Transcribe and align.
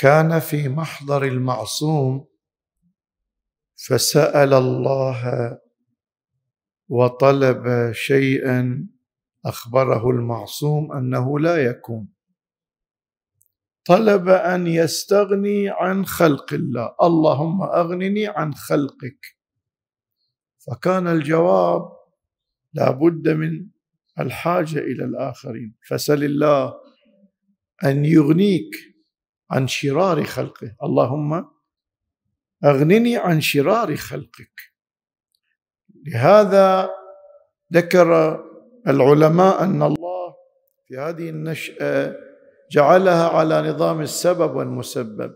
كان 0.00 0.38
في 0.38 0.68
محضر 0.68 1.24
المعصوم 1.24 2.26
فسأل 3.86 4.54
الله 4.54 5.58
وطلب 6.88 7.92
شيئا 7.92 8.88
أخبره 9.46 10.10
المعصوم 10.10 10.92
أنه 10.92 11.38
لا 11.38 11.56
يكون. 11.64 12.08
طلب 13.84 14.28
أن 14.28 14.66
يستغني 14.66 15.68
عن 15.68 16.06
خلق 16.06 16.52
الله. 16.52 16.94
اللهم 17.02 17.62
أغنني 17.62 18.26
عن 18.26 18.54
خلقك. 18.54 19.36
فكان 20.58 21.06
الجواب 21.06 21.92
لا 22.72 22.90
بد 22.90 23.28
من 23.28 23.66
الحاجة 24.20 24.78
إلى 24.78 25.04
الآخرين. 25.04 25.74
فسل 25.88 26.24
الله 26.24 26.74
أن 27.84 28.04
يغنيك 28.04 28.89
عن 29.50 29.68
شرار 29.68 30.24
خلقه. 30.24 30.74
اللهم 30.82 31.48
أغنني 32.64 33.16
عن 33.16 33.40
شرار 33.40 33.96
خلقك. 33.96 34.60
لهذا 36.06 36.90
ذكر 37.72 38.40
العلماء 38.86 39.64
أن 39.64 39.82
الله 39.82 40.34
في 40.86 40.98
هذه 40.98 41.28
النشأة 41.28 42.16
جعلها 42.70 43.28
على 43.28 43.70
نظام 43.70 44.00
السبب 44.00 44.56
والمسبب. 44.56 45.34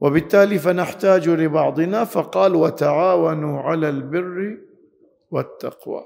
وبالتالي 0.00 0.58
فنحتاج 0.58 1.28
لبعضنا 1.28 2.04
فقال 2.04 2.54
وتعاونوا 2.54 3.60
على 3.60 3.88
البر 3.88 4.58
والتقوى 5.30 6.04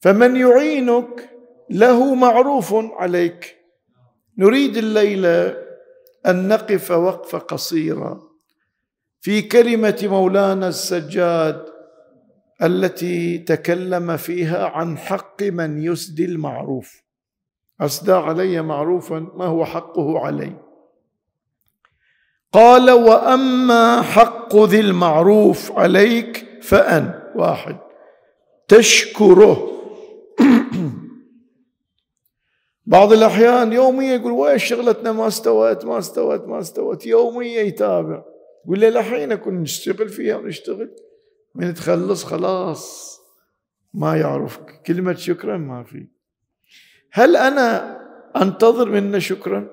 فمن 0.00 0.36
يعينك 0.36 1.30
له 1.70 2.14
معروف 2.14 2.74
عليك. 2.74 3.56
نريد 4.38 4.76
الليلة 4.76 5.61
أن 6.26 6.48
نقف 6.48 6.90
وقفه 6.90 7.38
قصيره 7.38 8.30
في 9.20 9.42
كلمة 9.42 9.98
مولانا 10.02 10.68
السجاد 10.68 11.64
التي 12.62 13.38
تكلم 13.38 14.16
فيها 14.16 14.66
عن 14.66 14.98
حق 14.98 15.42
من 15.42 15.82
يسدي 15.82 16.24
المعروف. 16.24 17.02
أسدى 17.80 18.12
علي 18.12 18.62
معروفا 18.62 19.26
ما 19.34 19.44
هو 19.44 19.64
حقه 19.64 20.18
علي؟ 20.18 20.52
قال 22.52 22.90
وأما 22.90 24.02
حق 24.02 24.56
ذي 24.56 24.80
المعروف 24.80 25.72
عليك 25.72 26.46
فأن. 26.62 27.20
واحد. 27.34 27.76
تشكره. 28.68 29.71
بعض 32.86 33.12
الأحيان 33.12 33.72
يوميا 33.72 34.14
يقول 34.14 34.32
وين 34.32 34.58
شغلتنا 34.58 35.12
ما 35.12 35.26
استوت 35.26 35.84
ما 35.84 35.98
استوت 35.98 36.48
ما 36.48 36.60
استوت. 36.60 37.06
يوميا 37.06 37.60
يتابع. 37.60 38.24
يقول 38.64 38.78
لي 38.78 38.88
الحين 38.88 39.34
كنا 39.34 39.60
نشتغل 39.60 40.08
فيها 40.08 40.36
ونشتغل 40.36 40.90
من 41.54 41.74
تخلص 41.74 42.24
خلاص 42.24 43.18
ما 43.94 44.16
يعرفك. 44.16 44.82
كلمة 44.86 45.14
شكرا 45.14 45.56
ما 45.56 45.82
في. 45.82 46.06
هل 47.12 47.36
أنا 47.36 47.98
أنتظر 48.36 48.88
منه 48.88 49.18
شكرا؟ 49.18 49.70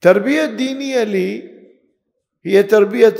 تربية 0.00 0.44
الدينية 0.44 1.02
لي 1.02 1.58
هي 2.44 2.62
تربية 2.62 3.16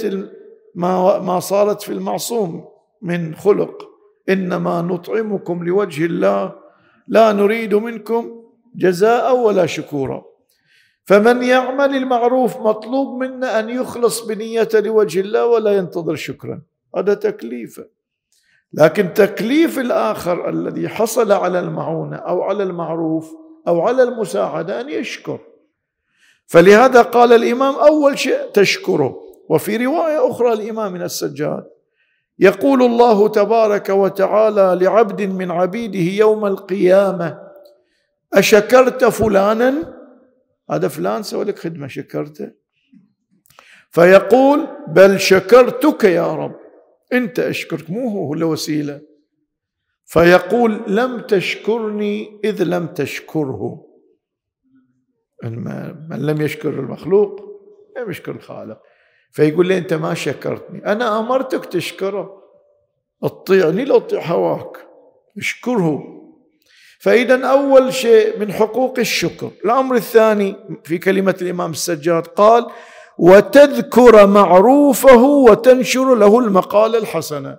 ما 0.75 1.19
ما 1.19 1.41
صارت 1.41 1.83
في 1.83 1.93
المعصوم 1.93 2.69
من 3.03 3.35
خلق. 3.35 3.89
إنما 4.29 4.83
نطعمكم 4.83 5.65
لوجه 5.65 6.05
الله 6.05 6.55
لا 7.09 7.33
نريد 7.33 7.75
منكم 7.75 8.39
جزاء 8.75 9.37
ولا 9.37 9.67
شكورا. 9.67 10.25
فمن 11.05 11.43
يعمل 11.43 11.97
المعروف 11.97 12.57
مطلوب 12.57 13.23
منا 13.23 13.61
أن 13.61 13.69
يخلص 13.69 14.21
بنية 14.21 14.69
لوجه 14.75 15.21
الله 15.21 15.47
ولا 15.47 15.77
ينتظر 15.77 16.15
شكرا. 16.15 16.61
هذا 16.97 17.15
تكليفه 17.15 17.87
لكن 18.73 19.15
تكليف 19.15 19.79
الآخر 19.79 20.49
الذي 20.49 20.89
حصل 20.89 21.33
على 21.33 21.61
المعونة 21.61 22.17
أو 22.17 22.43
على 22.43 22.63
المعروف 22.63 23.33
أو 23.69 23.81
على 23.81 24.03
المساعدة 24.03 24.81
أن 24.81 24.89
يشكر. 24.89 25.41
فلهذا 26.47 27.03
قال 27.03 27.33
الإمام 27.33 27.75
أول 27.75 28.19
شيء 28.19 28.51
تشكره. 28.55 29.29
وفي 29.49 29.77
رواية 29.77 30.31
أخرى 30.31 30.53
الإمام 30.53 30.93
من 30.93 31.03
السجاد 31.03 31.65
يقول 32.39 32.83
الله 32.83 33.29
تبارك 33.29 33.89
وتعالى 33.89 34.79
لعبد 34.83 35.23
من 35.23 35.51
عبيده 35.51 35.99
يوم 35.99 36.47
القيامة 36.47 37.48
أشكرت 38.35 39.05
فلانا؟ 39.05 39.99
هذا 40.71 40.89
فلان 40.89 41.23
سوى 41.23 41.45
لك 41.45 41.59
خدمة 41.59 41.87
شكرته. 41.87 42.53
فيقول 43.91 44.67
بل 44.89 45.21
شكرتك 45.21 46.05
يا 46.05 46.35
رب. 46.35 46.57
أنت 47.13 47.39
أشكرك 47.39 47.91
مو 47.91 48.09
هو 48.09 48.35
الوسيلة 48.35 49.01
فيقول 50.05 50.83
لم 50.87 51.21
تشكرني 51.21 52.41
إذ 52.45 52.63
لم 52.63 52.87
تشكره. 52.87 53.85
من 55.45 56.27
لم 56.27 56.41
يشكر 56.41 56.69
المخلوق؟ 56.69 57.41
لم 57.97 58.11
يشكر 58.11 58.33
الخالق. 58.33 58.83
فيقول 59.33 59.69
لي 59.69 59.79
أنت 59.79 59.95
ما 59.95 60.15
شكرتني؟ 60.15 60.87
أنا 60.87 61.21
أمرتك 61.21 61.67
تشكره. 61.67 62.43
اطيعني 63.23 63.85
لا 63.85 63.97
اطيع 63.97 64.27
هواك. 64.27 64.89
اشكره. 65.39 66.18
فإذا 66.99 67.47
أول 67.47 67.93
شيء 67.93 68.39
من 68.39 68.53
حقوق 68.53 68.99
الشكر. 68.99 69.51
الأمر 69.65 69.95
الثاني 69.95 70.57
في 70.85 70.99
كلمة 70.99 71.35
الإمام 71.43 71.71
السجاد 71.71 72.27
قال 72.27 72.67
وتذكر 73.19 74.27
معروفه 74.27 75.23
وتنشر 75.25 76.15
له 76.15 76.39
المقال 76.39 76.97
الحسنة 76.97 77.59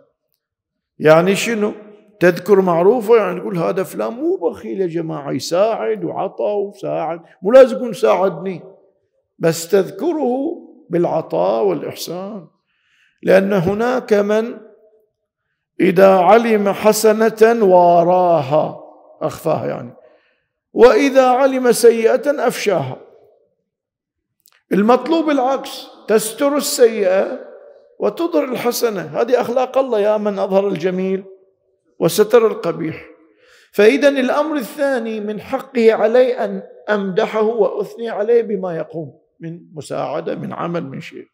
يعني 0.99 1.35
شنو؟ 1.35 1.71
تذكر 2.19 2.61
معروفه 2.61 3.15
يعني 3.15 3.39
تقول 3.39 3.57
هذا 3.57 3.83
فلان 3.83 4.13
مو 4.13 4.35
بخيل 4.35 4.81
يا 4.81 4.87
جماعة 4.87 5.31
يساعد 5.31 6.03
وعطى 6.03 6.43
وساعد. 6.43 7.19
مو 7.41 7.51
لازم 7.51 7.75
يكون 7.75 7.93
ساعدني 7.93 8.61
بس 9.39 9.69
تذكره 9.69 10.35
بالعطاء 10.89 11.63
والإحسان. 11.65 12.47
لأن 13.23 13.53
هناك 13.53 14.13
من 14.13 14.57
إذا 15.79 16.15
علم 16.15 16.69
حسنة 16.69 17.63
واراها 17.65 18.88
أخفاها 19.21 19.67
يعني. 19.67 19.93
وإذا 20.73 21.27
علم 21.27 21.71
سيئة 21.71 22.47
أفشاها. 22.47 22.97
المطلوب 24.71 25.29
العكس 25.29 25.87
تستر 26.07 26.57
السيئة 26.57 27.39
وتظهر 27.99 28.43
الحسنة. 28.43 29.01
هذه 29.01 29.41
أخلاق 29.41 29.77
الله 29.77 29.99
يا 29.99 30.17
من 30.17 30.39
أظهر 30.39 30.67
الجميل 30.67 31.23
وستر 31.99 32.47
القبيح. 32.47 33.05
فإذا 33.71 34.09
الأمر 34.09 34.55
الثاني 34.55 35.19
من 35.19 35.41
حقه 35.41 35.93
علي 35.93 36.33
أن 36.33 36.63
أمدحه 36.89 37.43
وأثني 37.43 38.09
عليه 38.09 38.41
بما 38.41 38.77
يقوم. 38.77 39.19
من 39.39 39.61
مساعدة 39.73 40.35
من 40.35 40.53
عمل 40.53 40.83
من 40.83 41.01
شيء. 41.01 41.27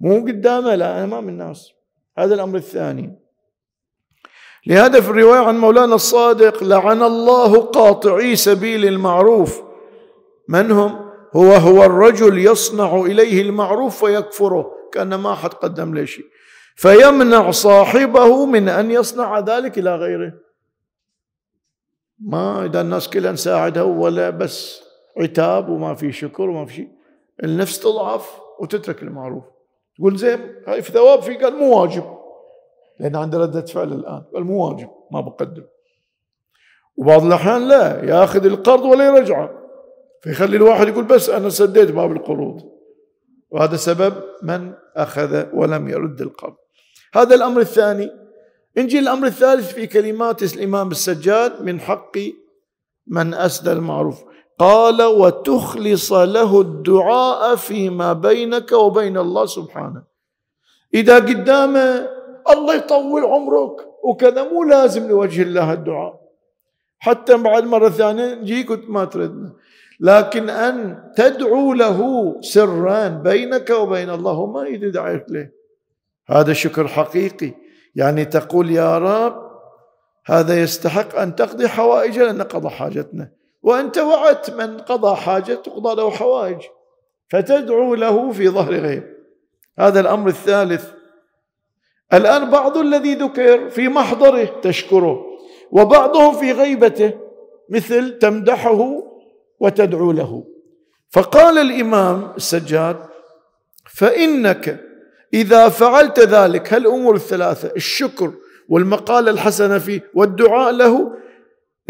مو 0.00 0.20
قدامه 0.20 0.74
لا 0.74 1.04
أمام 1.04 1.28
الناس. 1.28 1.72
هذا 2.18 2.34
الأمر 2.34 2.56
الثاني. 2.56 3.18
لهذا 4.66 5.00
في 5.00 5.10
الرواية 5.10 5.40
عن 5.40 5.58
مولانا 5.58 5.94
الصادق 5.94 6.64
لعن 6.64 7.02
الله 7.02 7.60
قاطعي 7.60 8.36
سبيل 8.36 8.86
المعروف. 8.86 9.62
من 10.48 10.70
هم؟ 10.70 11.10
هو 11.36 11.52
هو 11.52 11.84
الرجل 11.84 12.38
يصنع 12.38 13.00
إليه 13.00 13.42
المعروف 13.42 14.02
ويكفره 14.02 14.72
كأن 14.92 15.14
ما 15.14 15.34
حد 15.34 15.50
قدم 15.50 15.94
له 15.94 16.04
شيء. 16.04 16.24
فيمنع 16.76 17.50
صاحبه 17.50 18.46
من 18.46 18.68
أن 18.68 18.90
يصنع 18.90 19.38
ذلك 19.38 19.78
إلى 19.78 19.96
غيره. 19.96 20.32
ما 22.18 22.64
إذا 22.64 22.80
الناس 22.80 23.08
كلها 23.08 23.32
نساعدها 23.32 23.82
ولا 23.82 24.30
بس 24.30 24.82
عتاب 25.18 25.68
وما 25.68 25.94
في 25.94 26.12
شكر 26.12 26.50
وما 26.50 26.66
في 26.66 26.74
شيء. 26.74 26.88
النفس 27.44 27.80
تضعف 27.80 28.30
وتترك 28.60 29.02
المعروف. 29.02 29.44
تقول 29.96 30.16
زين 30.16 30.54
هاي 30.66 30.82
في 30.82 30.92
ثواب 30.92 31.22
في 31.22 31.34
قال 31.34 31.56
مو 31.56 31.80
واجب. 31.80 32.19
لأن 33.00 33.16
عنده 33.16 33.38
ردة 33.38 33.60
فعل 33.60 33.92
الآن. 33.92 34.22
مو 34.34 34.66
واجب 34.66 34.88
ما 35.10 35.20
بقدم. 35.20 35.64
وبعض 36.96 37.24
الأحيان 37.24 37.68
لا 37.68 38.04
ياخذ 38.04 38.46
القرض 38.46 38.84
ولا 38.84 39.06
يرجعه 39.06 39.50
فيخلي 40.22 40.56
الواحد 40.56 40.88
يقول 40.88 41.04
بس 41.04 41.30
أنا 41.30 41.48
سديت 41.48 41.90
باب 41.90 42.12
القروض. 42.12 42.62
وهذا 43.50 43.76
سبب 43.76 44.14
من 44.42 44.72
أخذ 44.96 45.44
ولم 45.52 45.88
يرد 45.88 46.20
القرض. 46.20 46.54
هذا 47.14 47.34
الأمر 47.34 47.60
الثاني. 47.60 48.10
نجي 48.76 48.98
الأمر 48.98 49.26
الثالث 49.26 49.72
في 49.72 49.86
كلمات 49.86 50.42
الإمام 50.42 50.90
السجاد 50.90 51.62
من 51.62 51.80
حق 51.80 52.18
من 53.06 53.34
أسدى 53.34 53.72
المعروف. 53.72 54.24
قال 54.58 55.02
وتخلص 55.02 56.12
له 56.12 56.60
الدعاء 56.60 57.56
فيما 57.56 58.12
بينك 58.12 58.72
وبين 58.72 59.18
الله 59.18 59.46
سبحانه. 59.46 60.02
إذا 60.94 61.14
قدامه 61.14 62.19
الله 62.50 62.74
يطول 62.74 63.24
عمرك. 63.24 63.86
وكذا 64.04 64.42
مو 64.42 64.64
لازم 64.64 65.08
لوجه 65.08 65.42
الله 65.42 65.72
الدعاء. 65.72 66.20
حتى 66.98 67.36
بعد 67.36 67.64
مرة 67.64 67.88
ثانية 67.88 68.34
نجيك 68.34 68.90
ما 68.90 69.04
تردنا 69.04 69.52
لكن 70.00 70.50
أن 70.50 71.02
تدعو 71.16 71.72
له 71.72 72.00
سرا 72.40 73.08
بينك 73.08 73.70
وبين 73.70 74.10
الله 74.10 74.46
ما 74.46 74.62
يريد 74.62 74.92
دعيت 74.92 75.30
له. 75.30 75.48
هذا 76.28 76.52
شكر 76.52 76.88
حقيقي. 76.88 77.54
يعني 77.94 78.24
تقول 78.24 78.70
يا 78.70 78.98
رب 78.98 79.50
هذا 80.26 80.60
يستحق 80.62 81.18
أن 81.18 81.36
تقضي 81.36 81.68
حوائجنا 81.68 82.24
لأن 82.24 82.42
قضى 82.42 82.68
حاجتنا. 82.68 83.32
وأنت 83.62 83.98
وعدت 83.98 84.50
من 84.50 84.78
قضى 84.78 85.16
حاجة 85.16 85.54
تقضى 85.54 85.94
له 85.96 86.10
حوائج. 86.10 86.62
فتدعو 87.30 87.94
له 87.94 88.32
في 88.32 88.48
ظهر 88.48 88.74
غيب. 88.74 89.04
هذا 89.78 90.00
الأمر 90.00 90.28
الثالث. 90.28 90.99
الآن 92.12 92.50
بعض 92.50 92.76
الذي 92.76 93.14
ذكر 93.14 93.70
في 93.70 93.88
محضره 93.88 94.60
تشكره 94.62 95.26
وبعضهم 95.70 96.38
في 96.38 96.52
غيبته 96.52 97.12
مثل 97.68 98.18
تمدحه 98.18 99.02
وتدعو 99.60 100.12
له. 100.12 100.44
فقال 101.10 101.58
الإمام 101.58 102.32
السجاد 102.36 102.96
فإنك 103.86 104.80
إذا 105.34 105.68
فعلت 105.68 106.20
ذلك 106.20 106.72
هالأمور 106.72 107.14
الثلاثة 107.14 107.72
الشكر 107.76 108.32
والمقالة 108.68 109.30
الحسنة 109.30 109.78
فيه 109.78 110.10
والدعاء 110.14 110.72
له 110.72 111.16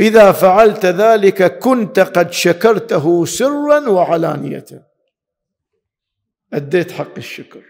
إذا 0.00 0.32
فعلت 0.32 0.87
ذلك 0.87 1.58
كنت 1.58 2.00
قد 2.00 2.32
شكرته 2.32 3.25
سرا 3.25 3.88
وعلانية. 3.88 4.64
أديت 6.52 6.93
حق 6.93 7.16
الشكر. 7.16 7.62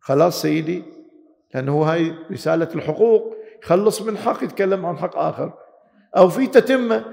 خلاص 0.00 0.42
سيدي؟ 0.42 0.97
لأنه 1.54 1.82
هاي 1.82 2.14
رسالة 2.32 2.68
الحقوق 2.74 3.34
يخلص 3.62 4.02
من 4.02 4.18
حق 4.18 4.44
يتكلم 4.44 4.86
عن 4.86 4.98
حق 4.98 5.18
آخر. 5.18 5.52
أو 6.16 6.28
في 6.28 6.46
تتمة. 6.46 7.04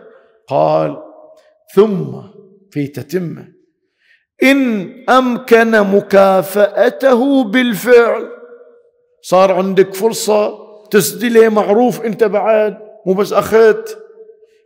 قال 0.48 1.04
ثم 1.76 2.22
في 2.72 2.88
تتمة. 2.88 3.48
إن 4.44 4.92
أمكن 5.10 5.72
مكافأته 5.82 7.44
بالفعل 7.44 8.30
صار 9.22 9.52
عندك 9.52 9.94
فرصة 9.94 10.66
تسدي 10.92 11.30
له 11.30 11.50
معروف 11.50 12.02
أنت 12.02 12.24
بعد 12.24 12.78
مو 13.06 13.14
بس 13.14 13.34
أخذت 13.34 14.00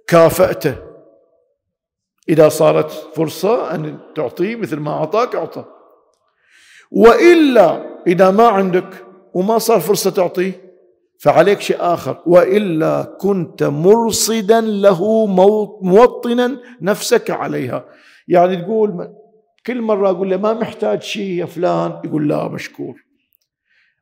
كافأته. 0.07 0.75
إذا 2.29 2.49
صارت 2.49 2.91
فرصة 2.91 3.75
أن 3.75 3.99
تعطيه 4.15 4.55
مثل 4.55 4.77
ما 4.77 4.91
أعطاك 4.91 5.35
أعطى. 5.35 5.65
وإلا 6.91 7.85
إذا 8.07 8.31
ما 8.31 8.47
عندك 8.47 9.05
وما 9.33 9.57
صار 9.57 9.79
فرصة 9.79 10.09
تعطيه. 10.09 10.69
فعليك 11.19 11.61
شيء 11.61 11.77
آخر. 11.79 12.23
وإلا 12.25 13.17
كنت 13.21 13.63
مرصدا 13.63 14.61
له 14.61 15.25
موطنا 15.81 16.57
نفسك 16.81 17.31
عليها. 17.31 17.85
يعني 18.27 18.57
تقول 18.57 19.15
كل 19.65 19.81
مرة 19.81 20.09
أقول 20.09 20.29
له 20.29 20.37
ما 20.37 20.53
محتاج 20.53 21.01
شيء 21.01 21.31
يا 21.31 21.45
فلان 21.45 22.01
يقول 22.05 22.29
لا 22.29 22.47
مشكور. 22.47 22.95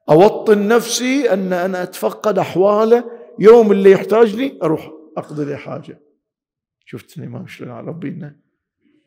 أوطن 0.09 0.67
نفسي 0.67 1.33
أن 1.33 1.53
أنا 1.53 1.83
أتفقد 1.83 2.39
أحواله 2.39 3.03
يوم 3.39 3.71
اللي 3.71 3.91
يحتاجني 3.91 4.59
أروح 4.63 4.91
أقضي 5.17 5.45
له 5.45 5.55
حاجة. 5.55 5.99
شفت 6.85 7.17
الإمام 7.17 7.47
شلون 7.47 7.71
ربينا 7.71 8.35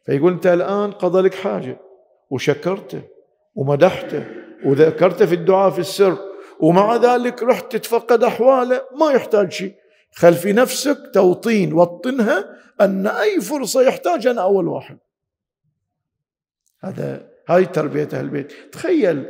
فيقول 0.07 0.33
أنت 0.33 0.47
الآن 0.47 0.91
قضى 0.91 1.21
لك 1.21 1.35
حاجة. 1.35 1.81
وشكرته 2.31 3.03
ومدحته. 3.55 4.40
وذكرته 4.65 5.27
في 5.27 5.35
الدعاء 5.35 5.71
في 5.71 5.79
السر 5.79 6.19
ومع 6.61 6.97
ذلك 6.97 7.43
رحت 7.43 7.77
تتفقد 7.77 8.25
أحواله 8.25 8.83
ما 9.01 9.11
يحتاج 9.13 9.53
شيء. 9.53 9.75
خل 10.13 10.35
في 10.35 10.53
نفسك 10.53 10.99
توطين 11.15 11.73
وطنها 11.73 12.45
أن 12.81 13.07
أي 13.07 13.41
فرصة 13.41 13.83
يحتاج 13.83 14.27
أنا 14.27 14.43
أول 14.43 14.69
واحد. 14.69 14.99
هذا 16.81 17.31
هاي 17.49 17.67
تربية 17.67 18.09
أهل 18.13 18.25
البيت. 18.25 18.53
تخيل 18.73 19.27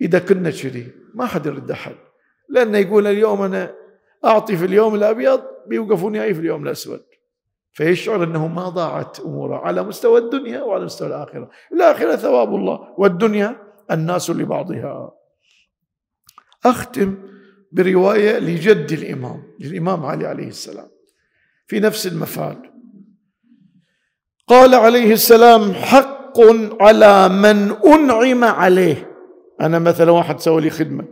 إذا 0.00 0.18
كنا 0.18 0.50
كذي 0.50 0.92
ما 1.14 1.26
حد 1.26 1.46
يرد 1.46 1.70
أحد. 1.70 1.94
لأنه 2.48 2.78
يقول 2.78 3.06
اليوم 3.06 3.42
أنا 3.42 3.74
أعطي 4.24 4.56
في 4.56 4.64
اليوم 4.64 4.94
الأبيض 4.94 5.40
بيوقفوني 5.66 6.22
أي 6.22 6.34
في 6.34 6.40
اليوم 6.40 6.64
الأسود. 6.66 7.02
فيشعر 7.72 8.24
أنه 8.24 8.48
ما 8.48 8.68
ضاعت 8.68 9.20
أموره 9.20 9.56
على 9.56 9.82
مستوى 9.82 10.20
الدنيا 10.20 10.62
وعلى 10.62 10.84
مستوى 10.84 11.08
الآخرة. 11.08 11.50
الآخرة 11.72 12.16
ثواب 12.16 12.54
الله 12.54 12.94
والدنيا 12.98 13.63
الناس 13.90 14.30
لبعضها. 14.30 15.12
أختم 16.64 17.14
برواية 17.72 18.38
لجد 18.38 18.92
الإمام 18.92 19.42
للإمام 19.60 20.06
علي 20.06 20.26
عليه 20.26 20.48
السلام 20.48 20.88
في 21.66 21.80
نفس 21.80 22.06
المفاد. 22.06 22.58
قال 24.46 24.74
عليه 24.74 25.12
السلام 25.12 25.72
حق 25.72 26.40
على 26.80 27.28
من 27.28 27.72
أنعم 27.86 28.44
عليه. 28.44 29.10
أنا 29.60 29.78
مثلا 29.78 30.10
واحد 30.10 30.40
سوى 30.40 30.60
لي 30.62 30.70
خدمة. 30.70 31.04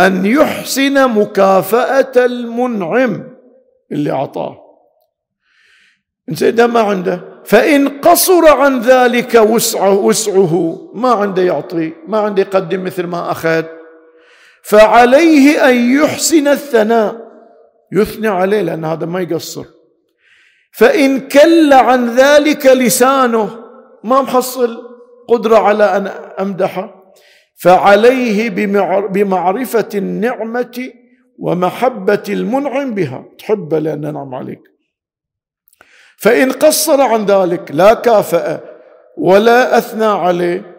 أن 0.00 0.26
يحسن 0.26 1.10
مكافأة 1.10 2.12
المنعم 2.16 3.36
اللي 3.92 4.10
أعطاه. 4.10 4.58
إنسان 6.28 6.64
ما 6.64 6.80
عنده. 6.80 7.29
فإن 7.44 7.88
قصر 7.88 8.48
عن 8.48 8.80
ذلك 8.80 9.34
وسعه, 9.34 9.94
وسعه 9.94 10.78
ما 10.94 11.10
عنده 11.10 11.42
يعطي 11.42 11.92
ما 12.08 12.18
عنده 12.18 12.42
يقدم 12.42 12.84
مثل 12.84 13.06
ما 13.06 13.30
أخذ. 13.30 13.64
فعليه 14.62 15.68
أن 15.68 15.76
يحسن 16.02 16.48
الثناء. 16.48 17.30
يثني 17.92 18.28
عليه 18.28 18.60
لأن 18.60 18.84
هذا 18.84 19.06
ما 19.06 19.20
يقصر. 19.20 19.64
فإن 20.72 21.20
كل 21.20 21.72
عن 21.72 22.10
ذلك 22.10 22.66
لسانه 22.66 23.50
ما 24.04 24.22
محصل 24.22 24.82
قدرة 25.28 25.58
على 25.58 25.84
أن 25.84 26.06
أمدحه. 26.40 27.14
فعليه 27.56 28.50
بمعرفة 29.12 29.88
النعمة 29.94 30.90
ومحبة 31.38 32.22
المنعم 32.28 32.94
بها. 32.94 33.24
تحبه 33.38 33.78
لأن 33.78 34.00
نعم 34.00 34.34
عليك. 34.34 34.60
فإن 36.20 36.52
قصر 36.52 37.00
عن 37.00 37.24
ذلك 37.26 37.70
لا 37.74 37.94
كافأ 37.94 38.60
ولا 39.16 39.78
أثنى 39.78 40.04
عليه 40.04 40.76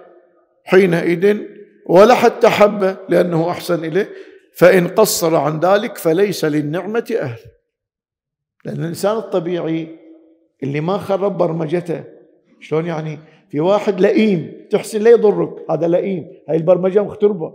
حينئذ 0.63 1.37
ولا 1.85 2.13
حتى 2.13 2.49
حبه 2.49 2.95
لأنه 3.09 3.49
أحسن 3.49 3.85
إليه. 3.85 4.09
فإن 4.55 4.87
قصر 4.87 5.35
عن 5.35 5.59
ذلك 5.59 5.97
فليس 5.97 6.45
للنعمة 6.45 7.17
أهل. 7.21 7.39
لأن 8.65 8.79
الإنسان 8.79 9.17
الطبيعي 9.17 9.99
اللي 10.63 10.81
ما 10.81 10.97
خرب 10.97 11.37
برمجته 11.37 12.03
شلون 12.59 12.85
يعني؟ 12.85 13.19
في 13.49 13.59
واحد 13.59 14.01
لئيم 14.01 14.67
تحسن 14.71 15.01
لا 15.01 15.09
يضرك. 15.09 15.71
هذا 15.71 15.87
لئيم 15.87 16.27
هاي 16.49 16.57
البرمجة 16.57 17.03
مختربة. 17.03 17.53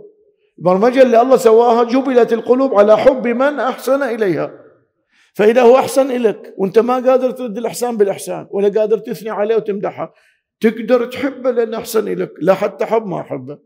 البرمجة 0.59 1.01
اللي 1.01 1.21
الله 1.21 1.37
سواها 1.37 1.83
جبلت 1.83 2.33
القلوب 2.33 2.79
على 2.79 2.97
حب 2.97 3.27
من 3.27 3.59
أحسن 3.59 4.03
إليها. 4.03 4.66
فإذا 5.37 5.61
هو 5.61 5.77
أحسن 5.77 6.11
إليك 6.11 6.53
وأنت 6.57 6.79
ما 6.79 6.93
قادر 6.93 7.31
ترد 7.31 7.57
الإحسان 7.57 7.97
بالإحسان 7.97 8.47
ولا 8.51 8.79
قادر 8.79 8.97
تثني 8.97 9.29
عليه 9.29 9.55
وتمدحه 9.55 10.13
تقدر 10.59 11.05
تحبه 11.05 11.51
لأنه 11.51 11.77
أحسن 11.77 12.07
إليك 12.07 12.31
لا 12.41 12.53
حتى 12.53 12.85
حب 12.85 13.05
ما 13.05 13.21
أحبه. 13.21 13.59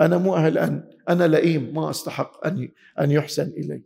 أنا 0.00 0.18
مو 0.18 0.36
أهل 0.36 0.58
أن 0.58 0.88
أنا 1.08 1.28
لئيم 1.28 1.74
ما 1.74 1.90
أستحق 1.90 2.46
أن 2.46 2.68
أن 3.00 3.10
يحسن 3.10 3.52
إلي. 3.56 3.82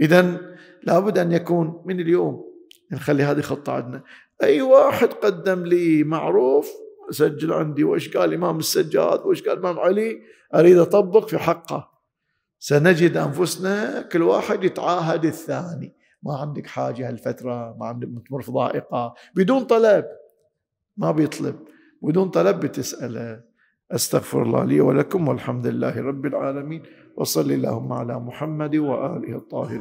إذا 0.00 0.40
لابد 0.82 1.18
أن 1.18 1.32
يكون 1.32 1.82
من 1.86 2.00
اليوم 2.00 2.44
نخلي 2.92 3.22
هذه 3.22 3.40
خطة 3.40 3.72
عندنا. 3.72 4.02
أي 4.42 4.62
واحد 4.62 5.08
قدم 5.08 5.64
لي 5.64 6.04
معروف 6.04 6.70
سجل 7.10 7.52
عندي 7.52 7.84
وإيش 7.84 8.16
قال 8.16 8.28
الإمام 8.28 8.58
السجاد 8.58 9.20
وإيش 9.26 9.42
قال 9.42 9.52
الإمام 9.52 9.78
علي؟ 9.78 10.20
أريد 10.54 10.78
أطبق 10.78 11.28
في 11.28 11.38
حقه. 11.38 11.90
سنجد 12.58 13.16
أنفسنا 13.16 14.02
كل 14.02 14.22
واحد 14.22 14.64
يتعاهد 14.64 15.24
الثاني. 15.24 15.99
ما 16.22 16.36
عندك 16.36 16.66
حاجة 16.66 17.08
هالفترة 17.08 17.76
ما 17.80 17.86
عندك 17.86 18.08
تمر 18.28 18.42
في 18.42 18.52
ضائقة 18.52 19.14
بدون 19.34 19.64
طلب. 19.64 20.04
ما 20.96 21.10
بيطلب. 21.10 21.56
بدون 22.02 22.28
طلب 22.28 22.60
بتسأله 22.60 23.42
أستغفر 23.92 24.42
الله 24.42 24.64
لي 24.64 24.80
ولكم 24.80 25.28
والحمد 25.28 25.66
لله 25.66 26.00
رب 26.00 26.26
العالمين. 26.26 26.82
وصل 27.16 27.50
اللهم 27.52 27.92
على 27.92 28.20
محمد 28.20 28.76
وآله 28.76 29.36
الطاهرين. 29.36 29.78